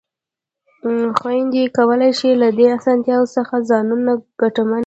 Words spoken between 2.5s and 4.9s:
دې اسانتیا څخه ځانونه ګټمن کړي.